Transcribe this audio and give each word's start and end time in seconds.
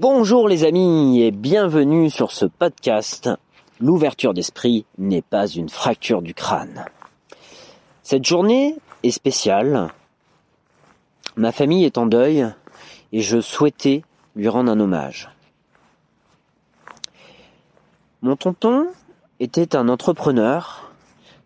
Bonjour 0.00 0.46
les 0.48 0.62
amis 0.62 1.22
et 1.22 1.32
bienvenue 1.32 2.08
sur 2.08 2.30
ce 2.30 2.44
podcast. 2.44 3.30
L'ouverture 3.80 4.32
d'esprit 4.32 4.86
n'est 4.96 5.22
pas 5.22 5.48
une 5.48 5.68
fracture 5.68 6.22
du 6.22 6.34
crâne. 6.34 6.84
Cette 8.04 8.24
journée 8.24 8.76
est 9.02 9.10
spéciale. 9.10 9.88
Ma 11.34 11.50
famille 11.50 11.84
est 11.84 11.98
en 11.98 12.06
deuil 12.06 12.46
et 13.10 13.22
je 13.22 13.40
souhaitais 13.40 14.04
lui 14.36 14.46
rendre 14.46 14.70
un 14.70 14.78
hommage. 14.78 15.30
Mon 18.22 18.36
tonton 18.36 18.86
était 19.40 19.74
un 19.74 19.88
entrepreneur, 19.88 20.92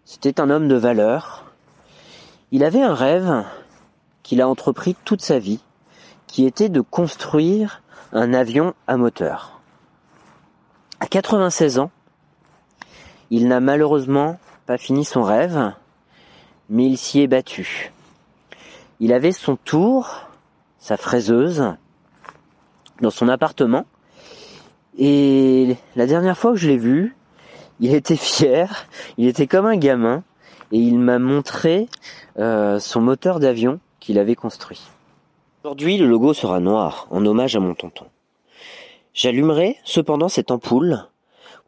c'était 0.05 0.43
un 0.43 0.51
homme 0.51 0.69
de 0.69 0.77
valeur. 0.77 1.51
Il 2.51 2.65
avait 2.65 2.83
un 2.83 2.95
rêve 2.95 3.47
qu'il 4.23 4.43
a 4.43 4.49
entrepris 4.49 4.95
toute 5.07 5.23
sa 5.23 5.39
vie, 5.39 5.61
qui 6.27 6.45
était 6.45 6.69
de 6.69 6.83
construire 6.83 7.82
un 8.13 8.35
avion 8.35 8.75
à 8.87 8.97
moteur. 8.97 9.61
À 11.01 11.07
96 11.07 11.79
ans, 11.79 11.91
il 13.31 13.49
n'a 13.49 13.61
malheureusement 13.61 14.39
pas 14.67 14.77
fini 14.77 15.05
son 15.05 15.23
rêve, 15.23 15.73
mais 16.69 16.87
il 16.87 16.99
s'y 16.99 17.21
est 17.21 17.27
battu. 17.27 17.93
Il 19.01 19.13
avait 19.13 19.33
son 19.33 19.57
tour, 19.57 20.29
sa 20.79 20.97
fraiseuse, 20.97 21.75
dans 23.01 23.11
son 23.11 23.29
appartement, 23.29 23.87
et 24.99 25.77
la 25.97 26.07
dernière 26.07 26.37
fois 26.37 26.53
que 26.53 26.59
je 26.59 26.69
l'ai 26.69 26.77
vu, 26.77 27.17
il 27.81 27.95
était 27.95 28.17
fier, 28.17 28.87
il 29.17 29.27
était 29.27 29.47
comme 29.47 29.67
un 29.67 29.77
gamin, 29.77 30.23
et 30.71 30.79
il 30.79 30.99
m'a 30.99 31.19
montré 31.19 31.89
euh, 32.39 32.79
son 32.79 33.01
moteur 33.01 33.41
d'avion 33.41 33.81
qu'il 34.01 34.19
avait 34.19 34.35
construit. 34.35 34.83
Aujourd'hui, 35.65 35.97
le 35.97 36.09
logo 36.09 36.35
sera 36.35 36.59
noir, 36.59 37.07
en 37.11 37.25
hommage 37.25 37.55
à 37.55 37.61
mon 37.61 37.77
tonton. 37.77 38.07
J'allumerai 39.15 39.77
cependant 39.85 40.29
cette 40.29 40.51
ampoule 40.51 41.07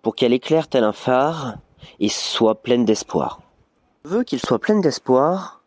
pour 0.03 0.17
qu'elle 0.17 0.33
éclaire 0.33 0.67
tel 0.67 0.83
un 0.83 0.93
phare 0.93 1.59
et 2.01 2.09
soit 2.09 2.61
pleine 2.61 2.85
d'espoir. 2.85 3.41
Je 4.05 4.11
veux 4.11 4.25
qu'il 4.25 4.41
soit 4.41 4.59
plein 4.59 4.81
d'espoir 4.81 5.63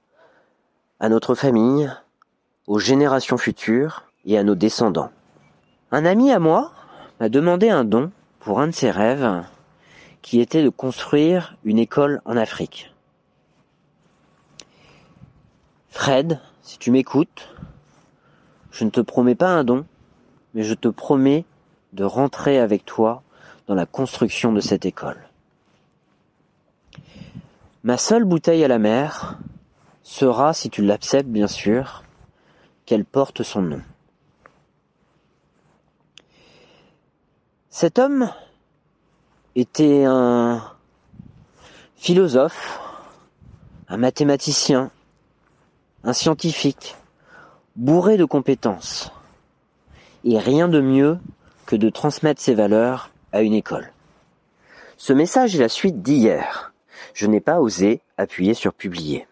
à 0.99 1.07
notre 1.07 1.35
famille, 1.35 1.89
aux 2.67 2.79
générations 2.79 3.37
futures 3.37 4.03
et 4.25 4.37
à 4.37 4.43
nos 4.43 4.55
descendants. 4.55 5.11
Un 5.93 6.03
ami 6.03 6.29
à 6.29 6.39
moi 6.39 6.73
m'a 7.21 7.29
demandé 7.29 7.69
un 7.69 7.85
don 7.85 8.11
pour 8.41 8.59
un 8.59 8.67
de 8.67 8.73
ses 8.73 8.91
rêves 8.91 9.45
qui 10.21 10.41
était 10.41 10.63
de 10.63 10.69
construire 10.69 11.55
une 11.63 11.79
école 11.79 12.21
en 12.25 12.35
Afrique. 12.35 12.93
Fred, 15.87 16.41
si 16.61 16.77
tu 16.77 16.91
m'écoutes, 16.91 17.55
je 18.71 18.83
ne 18.83 18.89
te 18.89 19.01
promets 19.01 19.35
pas 19.35 19.49
un 19.49 19.63
don, 19.63 19.85
mais 20.53 20.63
je 20.63 20.73
te 20.73 20.87
promets 20.87 21.45
de 21.93 22.03
rentrer 22.03 22.59
avec 22.59 22.85
toi 22.85 23.23
dans 23.67 23.75
la 23.75 23.85
construction 23.85 24.53
de 24.53 24.59
cette 24.59 24.85
école. 24.85 25.19
Ma 27.83 27.97
seule 27.97 28.25
bouteille 28.25 28.63
à 28.63 28.67
la 28.67 28.79
mer 28.79 29.37
sera, 30.03 30.53
si 30.53 30.69
tu 30.69 30.83
l'acceptes 30.83 31.29
bien 31.29 31.47
sûr, 31.47 32.03
qu'elle 32.85 33.05
porte 33.05 33.43
son 33.43 33.61
nom. 33.61 33.81
Cet 37.69 37.99
homme 37.99 38.31
était 39.55 40.05
un 40.05 40.63
philosophe, 41.95 42.79
un 43.87 43.97
mathématicien, 43.97 44.91
un 46.03 46.13
scientifique, 46.13 46.95
bourré 47.77 48.17
de 48.17 48.25
compétences. 48.25 49.11
Et 50.23 50.39
rien 50.39 50.67
de 50.67 50.81
mieux 50.81 51.19
que 51.67 51.75
de 51.75 51.89
transmettre 51.89 52.41
ses 52.41 52.55
valeurs 52.55 53.11
à 53.31 53.43
une 53.43 53.53
école. 53.53 53.93
Ce 54.97 55.13
message 55.13 55.55
est 55.55 55.59
la 55.59 55.69
suite 55.69 56.01
d'hier. 56.01 56.73
Je 57.13 57.27
n'ai 57.27 57.39
pas 57.39 57.59
osé 57.59 58.01
appuyer 58.17 58.55
sur 58.55 58.73
publier. 58.73 59.27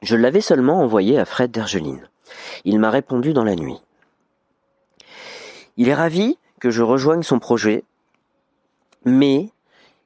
Je 0.00 0.16
l'avais 0.16 0.40
seulement 0.40 0.80
envoyé 0.80 1.18
à 1.18 1.26
Fred 1.26 1.50
d'Ergeline. 1.50 2.08
Il 2.64 2.78
m'a 2.78 2.90
répondu 2.90 3.34
dans 3.34 3.44
la 3.44 3.54
nuit. 3.54 3.82
Il 5.76 5.88
est 5.88 5.94
ravi 5.94 6.38
que 6.60 6.70
je 6.70 6.82
rejoigne 6.82 7.22
son 7.22 7.38
projet, 7.38 7.84
mais 9.04 9.50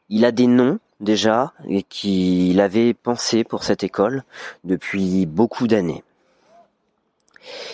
il 0.09 0.25
a 0.25 0.33
des 0.33 0.49
noms 0.49 0.81
déjà 0.99 1.53
et 1.69 1.85
qu'il 1.85 2.61
avait 2.61 2.95
pensé 2.95 3.45
pour 3.45 3.63
cette 3.63 3.85
école 3.85 4.25
depuis 4.65 5.27
beaucoup 5.27 5.69
d'années. 5.69 6.03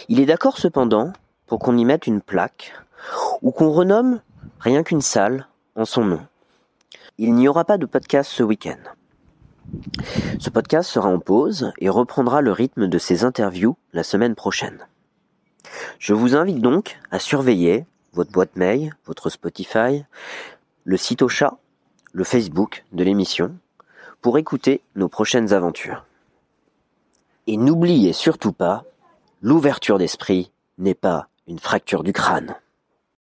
Il 0.09 0.21
est 0.21 0.27
d'accord 0.27 0.59
cependant 0.59 1.12
pour 1.47 1.59
qu'on 1.59 1.77
y 1.77 1.84
mette 1.84 2.06
une 2.06 2.21
plaque 2.21 2.72
ou 3.43 3.50
qu'on 3.50 3.71
renomme 3.71 4.21
rien 4.60 4.82
qu'une 4.82 5.00
salle 5.00 5.49
en 5.75 5.84
son 5.84 6.04
nom. 6.04 6.21
Il 7.19 7.34
n'y 7.34 7.49
aura 7.49 7.65
pas 7.65 7.78
de 7.78 7.87
podcast 7.87 8.31
ce 8.31 8.43
week-end. 8.43 8.78
Ce 10.38 10.50
podcast 10.50 10.91
sera 10.91 11.09
en 11.09 11.19
pause 11.19 11.72
et 11.78 11.88
reprendra 11.88 12.41
le 12.41 12.53
rythme 12.53 12.88
de 12.88 12.99
ses 12.99 13.25
interviews 13.25 13.76
la 13.93 14.03
semaine 14.03 14.34
prochaine. 14.34 14.87
Je 15.99 16.15
vous 16.15 16.37
invite 16.37 16.60
donc 16.60 16.99
à 17.10 17.19
surveiller 17.19 17.87
votre 18.12 18.31
boîte 18.31 18.56
mail, 18.56 18.97
votre 19.05 19.31
Spotify, 19.31 20.05
le 20.84 20.97
site 20.97 21.22
au 21.22 21.28
chat, 21.28 21.59
le 22.12 22.25
Facebook 22.25 22.84
de 22.93 23.05
l'émission, 23.05 23.56
pour 24.22 24.38
écouter 24.38 24.81
nos 24.94 25.09
prochaines 25.09 25.53
aventures. 25.53 26.05
Et 27.47 27.56
n'oubliez 27.56 28.12
surtout 28.12 28.53
pas, 28.53 28.84
l'ouverture 29.47 29.97
d'esprit 29.97 30.51
n'est 30.77 30.97
pas 30.97 31.29
une 31.47 31.61
fracture 31.61 32.03
du 32.03 32.12
crâne. 32.12 32.57